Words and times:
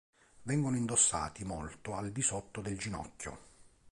Vengono 0.41 0.77
indossati 0.77 1.45
molto 1.45 1.93
al 1.93 2.09
di 2.11 2.23
sotto 2.23 2.61
del 2.61 2.75
ginocchio. 2.75 3.37